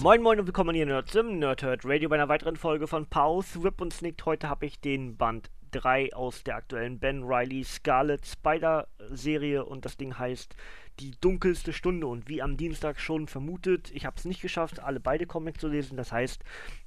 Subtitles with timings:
[0.00, 3.64] Moin Moin und willkommen hier Nerds im Nerdhurt Radio bei einer weiteren Folge von Pause,
[3.64, 4.24] Whip und Snicked.
[4.26, 9.84] Heute habe ich den Band 3 aus der aktuellen Ben Riley Scarlet Spider Serie und
[9.84, 10.54] das Ding heißt
[11.00, 15.00] Die dunkelste Stunde und wie am Dienstag schon vermutet, ich habe es nicht geschafft, alle
[15.00, 15.96] beide Comics zu lesen.
[15.96, 16.42] Das heißt,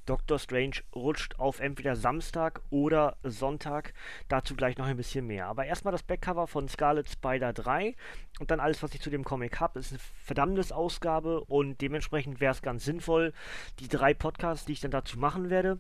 [0.06, 3.94] Doctor Strange rutscht auf entweder Samstag oder Sonntag.
[4.28, 5.48] Dazu gleich noch ein bisschen mehr.
[5.48, 7.96] Aber erstmal das Backcover von Scarlet Spider 3
[8.40, 9.80] und dann alles, was ich zu dem Comic habe.
[9.80, 13.34] ist eine verdammtes Ausgabe und dementsprechend wäre es ganz sinnvoll,
[13.80, 15.80] die drei Podcasts, die ich dann dazu machen werde,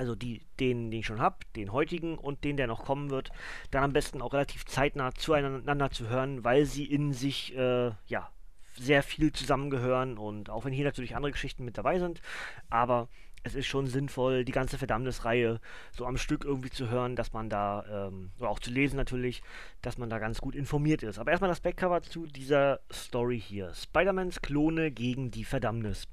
[0.00, 3.28] also die, den, den ich schon habe, den heutigen und den, der noch kommen wird,
[3.70, 8.30] dann am besten auch relativ zeitnah zueinander zu hören, weil sie in sich, äh, ja,
[8.76, 12.22] sehr viel zusammengehören und auch wenn hier natürlich andere Geschichten mit dabei sind,
[12.70, 13.08] aber
[13.42, 15.60] es ist schon sinnvoll, die ganze Verdammnisreihe
[15.92, 19.42] so am Stück irgendwie zu hören, dass man da, ähm, oder auch zu lesen natürlich,
[19.82, 21.18] dass man da ganz gut informiert ist.
[21.18, 23.74] Aber erstmal das Backcover zu dieser Story hier.
[23.74, 26.08] Spider-Mans Klone gegen die Verdammnis.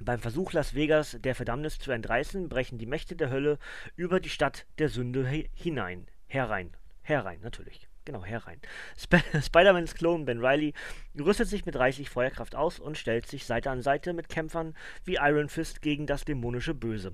[0.00, 3.58] Beim Versuch Las Vegas der Verdammnis zu entreißen, brechen die Mächte der Hölle
[3.96, 6.06] über die Stadt der Sünde hinein.
[6.26, 6.76] Herein.
[7.02, 7.88] Herein, natürlich.
[8.04, 8.60] Genau, herein.
[8.94, 10.74] Sp Spider-Mans Klon Ben Riley
[11.18, 14.74] rüstet sich mit reichlich Feuerkraft aus und stellt sich Seite an Seite mit Kämpfern
[15.04, 17.12] wie Iron Fist gegen das dämonische Böse.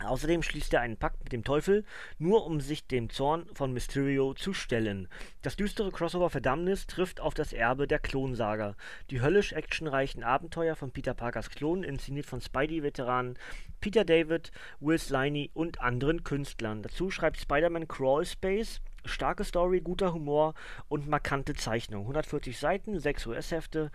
[0.00, 1.84] Außerdem schließt er einen Pakt mit dem Teufel,
[2.18, 5.08] nur um sich dem Zorn von Mysterio zu stellen.
[5.42, 8.74] Das düstere Crossover Verdammnis trifft auf das Erbe der Klonsaga.
[9.10, 13.38] Die höllisch actionreichen Abenteuer von Peter Parkers Klon, inszeniert von Spidey-Veteranen
[13.80, 14.50] Peter David,
[14.80, 16.82] Will Sliney und anderen Künstlern.
[16.82, 20.54] Dazu schreibt Spider-Man Crawl Space Starke Story, guter Humor
[20.88, 22.02] und markante Zeichnung.
[22.02, 23.90] 140 Seiten, 6 US-Hefte,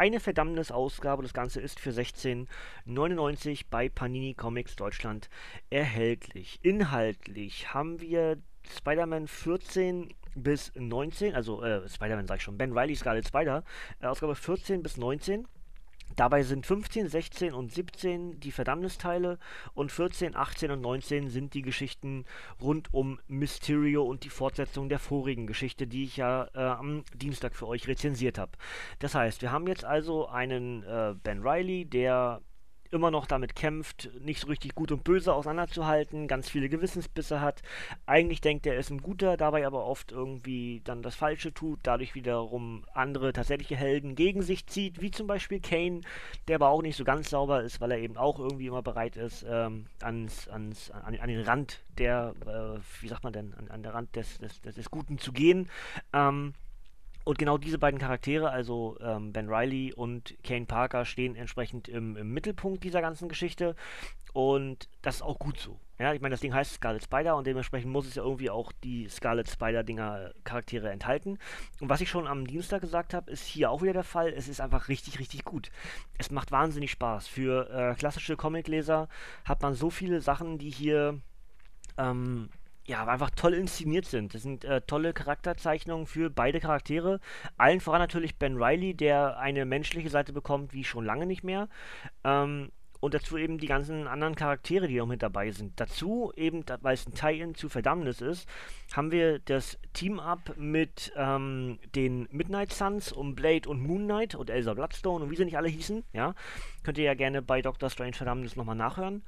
[0.00, 1.22] eine Verdammnisausgabe.
[1.22, 5.28] Das Ganze ist für 16,99 bei Panini Comics Deutschland
[5.68, 6.58] erhältlich.
[6.62, 12.96] Inhaltlich haben wir Spider-Man 14 bis 19, also äh, Spider-Man sag ich schon, Ben Riley
[12.96, 13.62] Scarlet Spider,
[14.00, 15.46] äh, Ausgabe 14 bis 19.
[16.16, 19.38] Dabei sind 15, 16 und 17 die Verdammnisteile
[19.74, 22.24] und 14, 18 und 19 sind die Geschichten
[22.60, 27.54] rund um Mysterio und die Fortsetzung der vorigen Geschichte, die ich ja äh, am Dienstag
[27.54, 28.52] für euch rezensiert habe.
[28.98, 32.42] Das heißt, wir haben jetzt also einen äh, Ben Riley, der
[32.90, 37.62] immer noch damit kämpft, nicht so richtig gut und böse auseinanderzuhalten, ganz viele Gewissensbisse hat.
[38.06, 41.80] Eigentlich denkt er, er ist ein guter, dabei aber oft irgendwie dann das Falsche tut,
[41.82, 46.00] dadurch wiederum andere tatsächliche Helden gegen sich zieht, wie zum Beispiel Kane,
[46.48, 49.16] der aber auch nicht so ganz sauber ist, weil er eben auch irgendwie immer bereit
[49.16, 53.68] ist, ähm, ans, ans, an, an, den Rand der, äh, wie sagt man denn, an,
[53.68, 55.68] an der Rand des, des, des Guten zu gehen.
[56.12, 56.54] Ähm,
[57.30, 62.16] und genau diese beiden Charaktere, also ähm, Ben Riley und Kane Parker, stehen entsprechend im,
[62.16, 63.76] im, Mittelpunkt dieser ganzen Geschichte.
[64.32, 65.78] Und das ist auch gut so.
[66.00, 68.72] Ja, ich meine, das Ding heißt Scarlet Spider und dementsprechend muss es ja irgendwie auch
[68.82, 71.38] die Scarlet Spider-Dinger Charaktere enthalten.
[71.78, 74.32] Und was ich schon am Dienstag gesagt habe, ist hier auch wieder der Fall.
[74.32, 75.70] Es ist einfach richtig, richtig gut.
[76.18, 77.28] Es macht wahnsinnig Spaß.
[77.28, 79.08] Für äh, klassische Comicleser
[79.44, 81.20] hat man so viele Sachen, die hier
[81.96, 82.48] ähm,
[82.90, 84.34] ja, einfach toll inszeniert sind.
[84.34, 87.20] Das sind äh, tolle Charakterzeichnungen für beide Charaktere.
[87.56, 91.68] Allen voran natürlich Ben Riley, der eine menschliche Seite bekommt, wie schon lange nicht mehr.
[92.24, 95.78] Ähm, und dazu eben die ganzen anderen Charaktere, die noch mit dabei sind.
[95.78, 98.46] Dazu eben, weil es ein Tie-In zu Verdammnis ist,
[98.92, 104.50] haben wir das Team-Up mit ähm, den Midnight Suns um Blade und Moon Knight und
[104.50, 106.04] Elsa Bloodstone und wie sie nicht alle hießen.
[106.12, 106.34] Ja,
[106.82, 109.22] könnt ihr ja gerne bei Doctor Strange Verdammnis nochmal nachhören.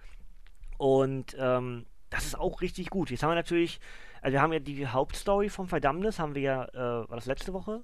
[0.76, 3.10] Und ähm, das ist auch richtig gut.
[3.10, 3.80] Jetzt haben wir natürlich,
[4.20, 7.54] also wir haben ja die Hauptstory vom Verdammnis, haben wir ja, äh, war das letzte
[7.54, 7.82] Woche?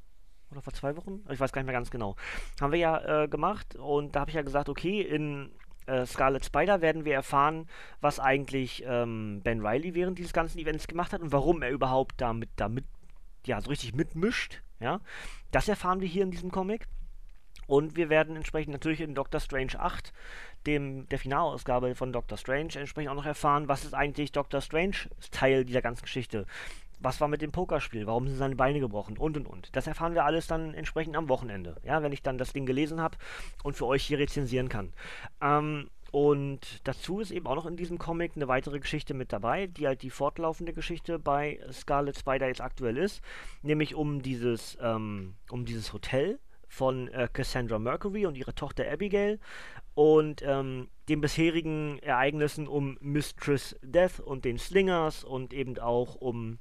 [0.50, 1.24] Oder vor zwei Wochen?
[1.30, 2.14] Ich weiß gar nicht mehr ganz genau.
[2.60, 5.50] Haben wir ja äh, gemacht und da habe ich ja gesagt, okay, in
[5.86, 7.68] äh, Scarlet Spider werden wir erfahren,
[8.00, 12.20] was eigentlich ähm, Ben Riley während dieses ganzen Events gemacht hat und warum er überhaupt
[12.20, 12.84] damit, damit
[13.46, 14.62] ja, so richtig mitmischt.
[14.80, 15.00] Ja,
[15.50, 16.86] das erfahren wir hier in diesem Comic.
[17.68, 20.12] Und wir werden entsprechend natürlich in Doctor Strange 8,
[20.66, 24.96] dem, der Finalausgabe von Doctor Strange, entsprechend auch noch erfahren, was ist eigentlich Doctor Strange
[25.30, 26.46] Teil dieser ganzen Geschichte.
[26.98, 28.06] Was war mit dem Pokerspiel?
[28.06, 29.18] Warum sind seine Beine gebrochen?
[29.18, 29.76] Und und und.
[29.76, 31.76] Das erfahren wir alles dann entsprechend am Wochenende.
[31.84, 33.18] Ja, wenn ich dann das Ding gelesen habe
[33.62, 34.94] und für euch hier rezensieren kann.
[35.42, 39.66] Ähm, und dazu ist eben auch noch in diesem Comic eine weitere Geschichte mit dabei,
[39.66, 43.20] die halt die fortlaufende Geschichte bei Scarlet Spider jetzt aktuell ist,
[43.60, 46.38] nämlich um dieses, ähm, um dieses Hotel,
[46.68, 49.40] von äh, Cassandra Mercury und ihrer Tochter Abigail
[49.94, 56.58] und ähm, den bisherigen Ereignissen um Mistress Death und den Slingers und eben auch um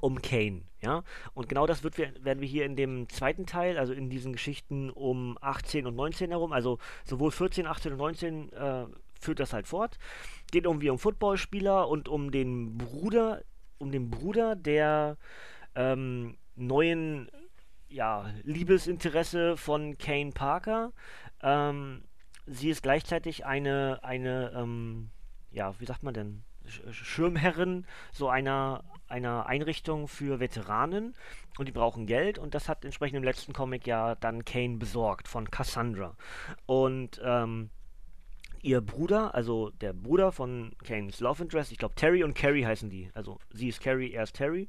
[0.00, 1.04] um Kane, ja.
[1.32, 4.90] Und genau das wird, werden wir hier in dem zweiten Teil, also in diesen Geschichten
[4.90, 8.86] um 18 und 19 herum, also sowohl 14, 18 und 19 äh,
[9.20, 9.98] führt das halt fort.
[10.50, 13.42] Geht irgendwie um Footballspieler und um den Bruder,
[13.78, 15.18] um den Bruder der
[15.76, 17.30] ähm, neuen
[17.92, 20.92] ja, Liebesinteresse von Kane Parker.
[21.42, 22.02] Ähm,
[22.46, 25.10] sie ist gleichzeitig eine, eine ähm,
[25.52, 26.42] ja, wie sagt man denn,
[26.90, 31.14] Schirmherrin so einer, einer Einrichtung für Veteranen
[31.58, 35.28] und die brauchen Geld und das hat entsprechend im letzten Comic ja dann Kane besorgt
[35.28, 36.16] von Cassandra.
[36.66, 37.70] Und ähm,
[38.62, 42.88] ihr Bruder, also der Bruder von Kanes Love Interest, ich glaube Terry und Carrie heißen
[42.88, 43.10] die.
[43.12, 44.68] Also sie ist Carrie, er ist Terry.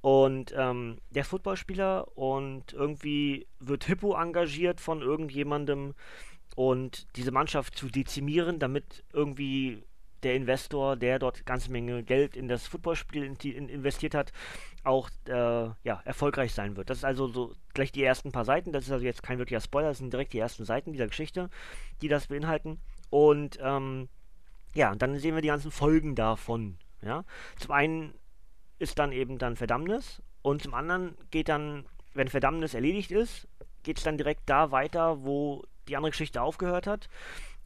[0.00, 5.94] Und ähm, der ist Footballspieler und irgendwie wird Hippo engagiert von irgendjemandem
[6.54, 9.82] und diese Mannschaft zu dezimieren, damit irgendwie
[10.22, 14.32] der Investor, der dort ganze Menge Geld in das Footballspiel in, in, investiert hat,
[14.82, 16.88] auch äh, ja, erfolgreich sein wird.
[16.88, 18.72] Das ist also so gleich die ersten paar Seiten.
[18.72, 21.50] Das ist also jetzt kein wirklicher Spoiler, das sind direkt die ersten Seiten dieser Geschichte,
[22.00, 22.78] die das beinhalten.
[23.14, 24.08] Und ähm,
[24.74, 26.78] ja, dann sehen wir die ganzen Folgen davon.
[27.00, 27.22] Ja?
[27.56, 28.12] Zum einen
[28.80, 33.46] ist dann eben dann Verdammnis und zum anderen geht dann, wenn Verdammnis erledigt ist,
[33.84, 37.08] geht es dann direkt da weiter, wo die andere Geschichte aufgehört hat.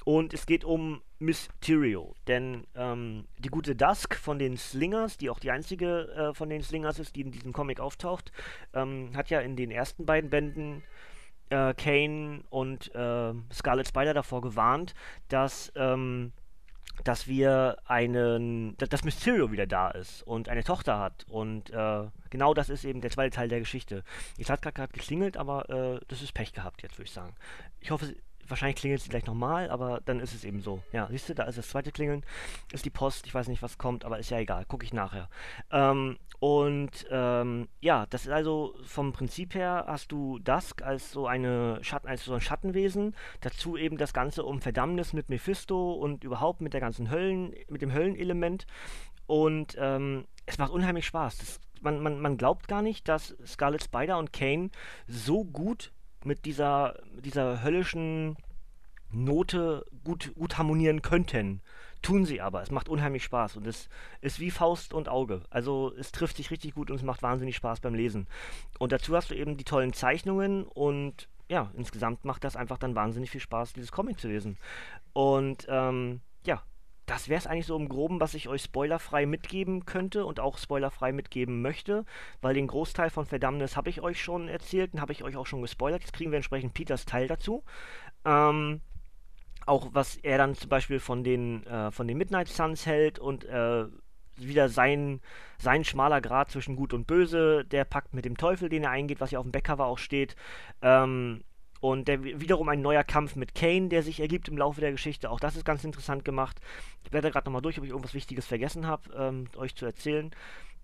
[0.04, 5.40] Und es geht um Mysterio, denn ähm, die gute Dusk von den Slingers, die auch
[5.40, 8.32] die einzige äh, von den Slingers ist, die in diesem Comic auftaucht,
[8.74, 10.82] ähm, hat ja in den ersten beiden Bänden
[11.50, 14.94] äh, Kane und äh, Scarlet Spider davor gewarnt,
[15.28, 16.32] dass, ähm,
[17.04, 21.24] dass wir einen, dass, Mysterio wieder da ist und eine Tochter hat.
[21.28, 24.04] Und äh, genau das ist eben der zweite Teil der Geschichte.
[24.36, 27.34] Ich hat gerade geklingelt, aber äh, das ist Pech gehabt jetzt, würde ich sagen.
[27.80, 28.14] Ich hoffe,
[28.48, 30.82] wahrscheinlich klingelt sie gleich nochmal, aber dann ist es eben so.
[30.92, 32.24] Ja, siehst du, da ist das zweite Klingeln,
[32.72, 35.28] ist die Post, ich weiß nicht, was kommt, aber ist ja egal, gucke ich nachher.
[35.70, 41.26] Ähm, und ähm, ja, das ist also vom Prinzip her hast du Dusk als so
[41.26, 46.24] eine Schatten, als so ein Schattenwesen, dazu eben das Ganze um Verdammnis mit Mephisto und
[46.24, 48.66] überhaupt mit der ganzen Höllen, mit dem Höllenelement.
[49.26, 51.38] Und ähm, es macht unheimlich Spaß.
[51.38, 54.70] Das, man, man, man glaubt gar nicht, dass Scarlet Spider und Kane
[55.06, 55.92] so gut
[56.24, 56.94] mit dieser,
[57.24, 58.36] dieser höllischen
[59.10, 61.62] Note gut, gut harmonieren könnten.
[62.02, 62.62] Tun sie aber.
[62.62, 63.88] Es macht unheimlich Spaß und es
[64.20, 65.42] ist wie Faust und Auge.
[65.50, 68.28] Also es trifft sich richtig gut und es macht wahnsinnig Spaß beim Lesen.
[68.78, 72.94] Und dazu hast du eben die tollen Zeichnungen und ja, insgesamt macht das einfach dann
[72.94, 74.58] wahnsinnig viel Spaß, dieses Comic zu lesen.
[75.12, 76.62] Und ähm, ja,
[77.08, 80.58] das wäre es eigentlich so im Groben, was ich euch spoilerfrei mitgeben könnte und auch
[80.58, 82.04] spoilerfrei mitgeben möchte,
[82.42, 85.46] weil den Großteil von Verdammnis habe ich euch schon erzählt und habe ich euch auch
[85.46, 86.02] schon gespoilert.
[86.02, 87.64] Jetzt kriegen wir entsprechend Peters Teil dazu.
[88.26, 88.82] Ähm,
[89.64, 93.46] auch was er dann zum Beispiel von den, äh, von den Midnight Suns hält und
[93.46, 93.86] äh,
[94.36, 95.20] wieder sein,
[95.58, 99.20] sein schmaler Grad zwischen Gut und Böse, der Pakt mit dem Teufel, den er eingeht,
[99.20, 100.36] was ja auf dem Backcover auch steht.
[100.82, 101.42] Ähm,
[101.80, 105.30] und der, wiederum ein neuer Kampf mit Kane, der sich ergibt im Laufe der Geschichte.
[105.30, 106.60] Auch das ist ganz interessant gemacht.
[107.04, 110.30] Ich werde gerade nochmal durch, ob ich irgendwas Wichtiges vergessen habe, ähm, euch zu erzählen.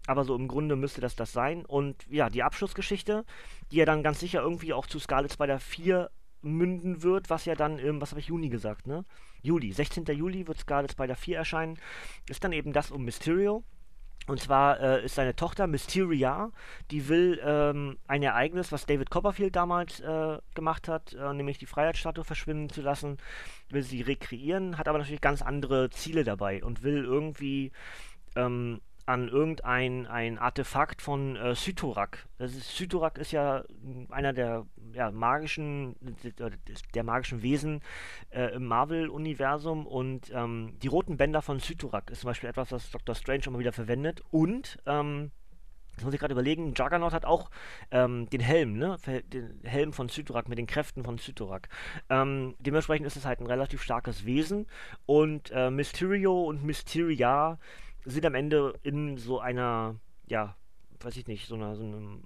[0.07, 1.65] Aber so im Grunde müsste das das sein.
[1.65, 3.25] Und ja, die Abschlussgeschichte,
[3.71, 6.11] die ja dann ganz sicher irgendwie auch zu Scarlet Spider 4
[6.43, 9.05] münden wird, was ja dann im, was habe ich, Juni gesagt, ne?
[9.43, 10.05] Juli, 16.
[10.07, 11.79] Juli wird Scarlet Spider 4 erscheinen.
[12.29, 13.65] Ist dann eben das um Mysterio.
[14.27, 16.51] Und zwar äh, ist seine Tochter Mysteria,
[16.91, 21.67] die will ähm, ein Ereignis, was David Copperfield damals äh, gemacht hat, äh, nämlich die
[21.67, 23.19] Freiheitsstatue verschwinden zu lassen,
[23.69, 27.73] will sie rekreieren, hat aber natürlich ganz andere Ziele dabei und will irgendwie
[28.35, 32.27] ähm, an irgendein ein Artefakt von äh, Sytorak.
[32.39, 33.65] Ist, Sytorak ist ja
[34.11, 35.97] einer der ja, magischen,
[36.95, 37.83] der magischen Wesen
[38.31, 42.91] äh, im Marvel-Universum und ähm, die roten Bänder von Sytorak ist zum Beispiel etwas, was
[42.91, 43.15] Dr.
[43.15, 45.31] Strange immer wieder verwendet und ähm,
[45.97, 47.51] das muss ich gerade überlegen, Juggernaut hat auch
[47.91, 48.97] ähm, den Helm, ne?
[49.33, 51.69] Den Helm von Sytorak mit den Kräften von Sytorak.
[52.09, 54.67] Ähm, dementsprechend ist es halt ein relativ starkes Wesen.
[55.07, 57.59] Und äh, Mysterio und Mysteria
[58.05, 59.97] sind am Ende in so einer,
[60.27, 60.57] ja,
[61.01, 62.23] weiß ich nicht, so einer, so einem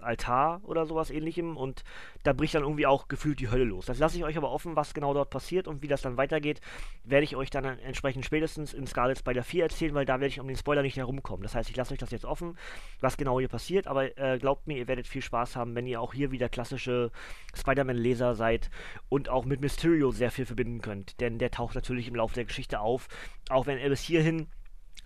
[0.00, 1.84] Altar oder sowas ähnlichem und
[2.22, 3.86] da bricht dann irgendwie auch gefühlt die Hölle los.
[3.86, 6.60] Das lasse ich euch aber offen, was genau dort passiert und wie das dann weitergeht,
[7.04, 10.40] werde ich euch dann entsprechend spätestens in Scarlet Spider 4 erzählen, weil da werde ich
[10.40, 11.42] um den Spoiler nicht herumkommen.
[11.42, 12.56] Das heißt, ich lasse euch das jetzt offen,
[13.00, 16.00] was genau hier passiert, aber äh, glaubt mir, ihr werdet viel Spaß haben, wenn ihr
[16.00, 17.10] auch hier wieder klassische
[17.54, 18.70] Spider-Man-Leser seid
[19.08, 22.44] und auch mit Mysterio sehr viel verbinden könnt, denn der taucht natürlich im Laufe der
[22.44, 23.08] Geschichte auf,
[23.50, 24.48] auch wenn er bis hierhin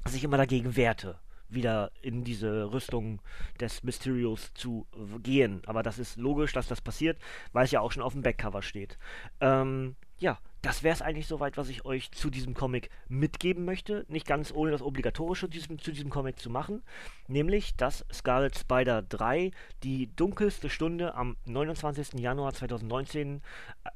[0.09, 1.19] sich immer dagegen wehrte.
[1.49, 3.21] wieder in diese Rüstung
[3.61, 4.87] des Mysterios zu
[5.23, 5.63] gehen.
[5.67, 7.19] Aber das ist logisch, dass das passiert,
[7.53, 8.99] weil es ja auch schon auf dem Backcover steht.
[9.41, 14.05] Ähm, ja, das wäre es eigentlich soweit, was ich euch zu diesem Comic mitgeben möchte.
[14.09, 16.83] Nicht ganz ohne das Obligatorische diesem, zu diesem Comic zu machen.
[17.29, 19.53] Nämlich, dass Scarlet Spider 3
[19.85, 22.15] die dunkelste Stunde am 29.
[22.19, 23.43] Januar 2019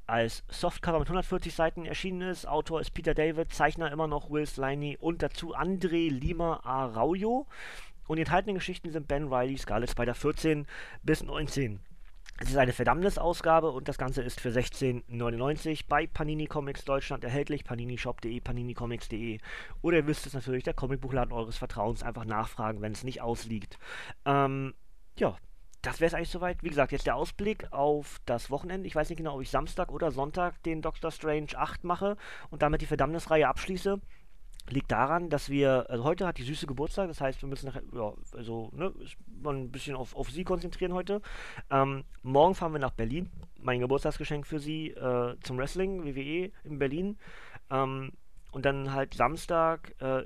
[0.07, 2.47] als Softcover mit 140 Seiten erschienen ist.
[2.47, 7.49] Autor ist Peter David, Zeichner immer noch Will Sliney und dazu André Lima Araujo.
[8.07, 10.69] Und die enthaltenen Geschichten sind Ben Riley, Scarlet Spider 14
[11.03, 11.81] bis 19.
[12.43, 17.65] Es ist eine Verdammnisausgabe und das Ganze ist für 16,99 bei Panini Comics Deutschland erhältlich.
[17.65, 19.39] paninishop.de, paninicomics.de
[19.83, 22.03] oder ihr wisst es natürlich, der Comicbuchladen eures Vertrauens.
[22.03, 23.79] Einfach nachfragen, wenn es nicht ausliegt.
[24.25, 24.73] Ähm,
[25.19, 25.37] ja,
[25.83, 26.63] das wäre es eigentlich soweit.
[26.63, 28.87] Wie gesagt, jetzt der Ausblick auf das Wochenende.
[28.87, 32.17] Ich weiß nicht genau, ob ich Samstag oder Sonntag den Doctor Strange 8 mache
[32.49, 34.01] und damit die Verdammnisreihe abschließe
[34.69, 37.83] liegt daran, dass wir, also heute hat die Süße Geburtstag, das heißt, wir müssen nachher,
[37.95, 38.93] ja, also, ne,
[39.43, 41.23] mal ein bisschen auf, auf sie konzentrieren heute.
[41.71, 46.79] Ähm, morgen fahren wir nach Berlin, mein Geburtstagsgeschenk für sie äh, zum Wrestling, WWE in
[46.79, 47.19] Berlin.
[47.71, 48.13] Ähm,
[48.53, 50.25] und dann halt Samstag äh,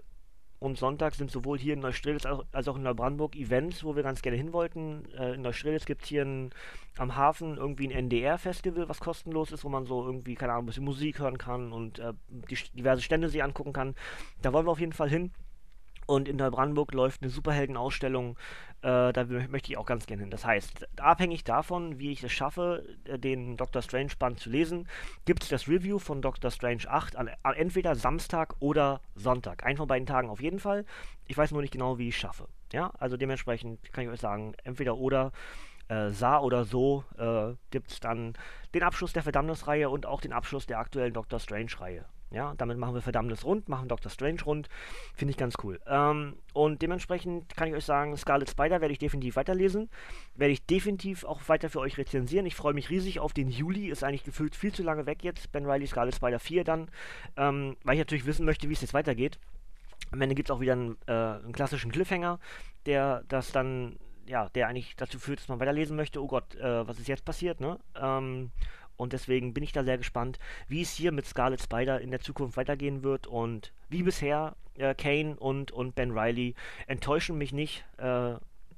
[0.65, 4.23] und Sonntag sind sowohl hier in Neustrelitz als auch in Neubrandenburg Events, wo wir ganz
[4.23, 5.05] gerne hin wollten.
[5.13, 6.51] Äh, in Neustrelitz gibt es hier ein,
[6.97, 10.67] am Hafen irgendwie ein NDR-Festival, was kostenlos ist, wo man so irgendwie, keine Ahnung, ein
[10.69, 13.95] bisschen Musik hören kann und äh, die, diverse Stände sich angucken kann.
[14.41, 15.33] Da wollen wir auf jeden Fall hin.
[16.07, 18.37] Und in Neubrandenburg läuft eine Superheldenausstellung,
[18.83, 20.31] äh, da möchte ich auch ganz gerne hin.
[20.31, 24.87] Das heißt, abhängig davon, wie ich es schaffe, äh, den Doctor Strange Band zu lesen,
[25.25, 29.65] gibt es das Review von Doctor Strange 8 an, an, entweder Samstag oder Sonntag.
[29.65, 30.85] Einen von beiden Tagen auf jeden Fall.
[31.27, 32.47] Ich weiß nur nicht genau, wie ich es schaffe.
[32.73, 35.33] Ja, also dementsprechend kann ich euch sagen, entweder oder.
[35.87, 38.33] Äh, sah oder so äh, gibt es dann
[38.75, 42.07] den Abschluss der Verdammnisreihe und auch den Abschluss der aktuellen Doctor Strange-Reihe.
[42.35, 44.69] Ja, damit machen wir Verdammnis rund, machen Doctor Strange rund.
[45.15, 45.81] Finde ich ganz cool.
[45.87, 49.89] Ähm, und dementsprechend kann ich euch sagen, Scarlet Spider werde ich definitiv weiterlesen.
[50.35, 52.45] Werde ich definitiv auch weiter für euch rezensieren.
[52.47, 53.89] Ich freue mich riesig auf den Juli.
[53.89, 55.53] Ist eigentlich gefühlt viel zu lange weg jetzt.
[55.53, 56.91] Ben Riley Scarlet Spider 4 dann.
[57.37, 59.39] Ähm, weil ich natürlich wissen möchte, wie es jetzt weitergeht.
[60.11, 62.41] Am Ende gibt es auch wieder einen, äh, einen klassischen Cliffhanger,
[62.85, 66.87] der das dann ja, der eigentlich dazu führt, dass man weiterlesen möchte, oh Gott, äh,
[66.87, 67.79] was ist jetzt passiert, ne?
[67.95, 68.51] Ähm,
[68.97, 72.21] und deswegen bin ich da sehr gespannt, wie es hier mit Scarlet Spider in der
[72.21, 73.27] Zukunft weitergehen wird.
[73.27, 76.55] Und wie bisher, äh, Kane und, und Ben Riley
[76.87, 77.85] enttäuschen mich nicht.
[77.99, 78.35] Äh,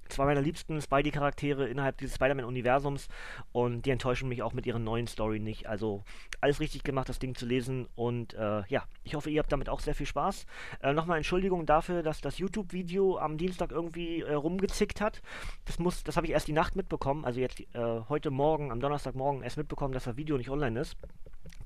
[0.08, 3.08] zwei meiner liebsten Spidey-Charaktere innerhalb dieses Spider-Man-Universums
[3.52, 5.66] und die enttäuschen mich auch mit ihrer neuen Story nicht.
[5.66, 6.04] Also
[6.40, 9.68] alles richtig gemacht, das Ding zu lesen und äh, ja, ich hoffe, ihr habt damit
[9.68, 10.46] auch sehr viel Spaß.
[10.82, 15.22] Äh, Nochmal Entschuldigung dafür, dass das YouTube-Video am Dienstag irgendwie äh, rumgezickt hat.
[15.64, 17.66] Das muss, das habe ich erst die Nacht mitbekommen, also jetzt äh,
[18.08, 20.96] heute Morgen, am Donnerstagmorgen erst mitbekommen, dass das Video nicht online ist.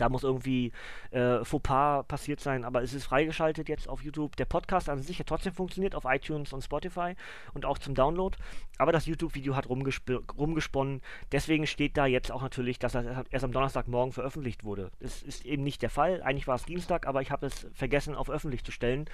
[0.01, 0.73] Da muss irgendwie
[1.11, 4.37] äh, Fauxpas passiert sein, aber es ist freigeschaltet jetzt auf YouTube.
[4.37, 7.15] Der Podcast an sich hat trotzdem funktioniert auf iTunes und Spotify
[7.53, 8.37] und auch zum Download.
[8.79, 11.03] Aber das YouTube-Video hat rumgesp rumgesponnen.
[11.33, 14.91] Deswegen steht da jetzt auch natürlich, dass er erst am Donnerstagmorgen veröffentlicht wurde.
[15.01, 16.23] Das ist eben nicht der Fall.
[16.23, 19.05] Eigentlich war es Dienstag, aber ich habe es vergessen, auf öffentlich zu stellen.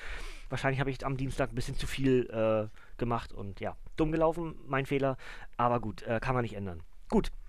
[0.48, 4.54] Wahrscheinlich habe ich am Dienstag ein bisschen zu viel äh, gemacht und ja, dumm gelaufen,
[4.66, 5.16] mein Fehler.
[5.56, 6.82] Aber gut, äh, kann man nicht ändern.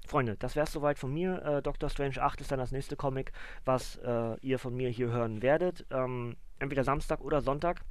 [0.08, 1.42] Freunde, das wäre es soweit von mir.
[1.44, 3.32] Äh, Doctor Strange 8 ist dann das nächste Comic,
[3.66, 5.86] was äh, ihr von mir hier hören werdet.
[5.92, 7.82] Ähm, entweder Samstag oder Sonntag.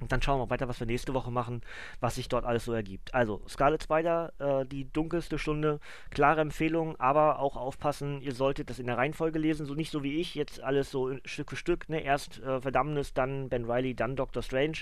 [0.00, 1.60] Und dann schauen wir weiter, was wir nächste Woche machen,
[2.00, 3.14] was sich dort alles so ergibt.
[3.14, 8.78] Also, Scarlet Spider, äh, die dunkelste Stunde, klare Empfehlung, aber auch aufpassen, ihr solltet das
[8.78, 11.88] in der Reihenfolge lesen, so nicht so wie ich, jetzt alles so Stück für Stück,
[11.88, 12.00] ne?
[12.00, 14.78] Erst äh, Verdammnis, dann Ben Riley, dann Doctor Strange.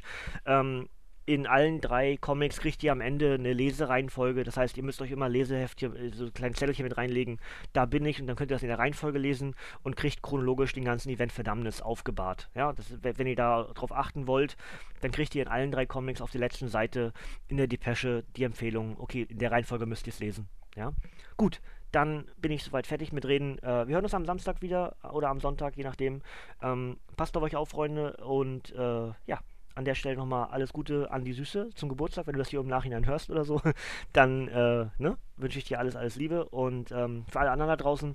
[0.46, 0.88] Ähm,
[1.34, 4.42] in allen drei Comics kriegt ihr am Ende eine Lesereihenfolge.
[4.42, 7.38] Das heißt, ihr müsst euch immer Leseheftchen, äh, so kleine Zettelchen mit reinlegen.
[7.72, 10.72] Da bin ich und dann könnt ihr das in der Reihenfolge lesen und kriegt chronologisch
[10.72, 12.50] den ganzen Event Verdammnis aufgebahrt.
[12.56, 14.56] Ja, das, wenn ihr darauf achten wollt,
[15.02, 17.12] dann kriegt ihr in allen drei Comics auf der letzten Seite
[17.46, 20.48] in der Depesche die Empfehlung, okay, in der Reihenfolge müsst ihr es lesen.
[20.74, 20.92] Ja,
[21.36, 21.60] gut,
[21.92, 23.58] dann bin ich soweit fertig mit Reden.
[23.60, 26.22] Äh, wir hören uns am Samstag wieder oder am Sonntag, je nachdem.
[26.60, 29.38] Ähm, passt auf euch auf, Freunde, und äh, ja
[29.74, 32.60] an der Stelle nochmal alles Gute an die Süße zum Geburtstag, wenn du das hier
[32.60, 33.60] im Nachhinein hörst oder so,
[34.12, 37.76] dann äh, ne, wünsche ich dir alles, alles Liebe und ähm, für alle anderen da
[37.76, 38.14] draußen,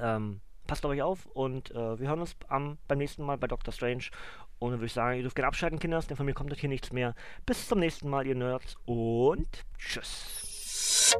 [0.00, 3.46] ähm, passt auf euch auf und äh, wir hören uns am, beim nächsten Mal bei
[3.46, 4.04] Doctor Strange
[4.58, 6.58] und dann würde ich sagen, ihr dürft gerne abschalten, Kinders, denn von mir kommt das
[6.58, 7.14] hier nichts mehr.
[7.46, 11.16] Bis zum nächsten Mal, ihr Nerds und tschüss.